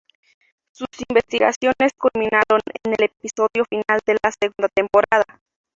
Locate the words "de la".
4.03-4.31